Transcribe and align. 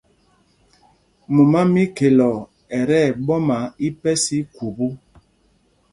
Mumá 1.33 1.59
mí 1.73 1.83
Khɛloo 1.95 2.37
ɛ 2.77 2.79
tí 2.87 2.97
ɛɓɔma 3.09 3.57
ípɛs 3.87 4.23
í 4.37 4.39
khubú. 4.53 4.87